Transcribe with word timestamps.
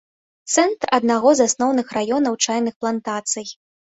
Цэнтр 0.53 0.89
аднаго 0.97 1.33
з 1.39 1.45
асноўных 1.49 1.91
раёнаў 1.97 2.39
чайных 2.47 2.73
плантацый. 2.81 3.47